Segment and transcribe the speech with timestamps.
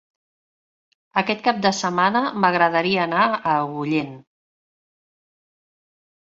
[1.21, 4.13] Aquest cap de setmana m'agradaria anar a Agullent.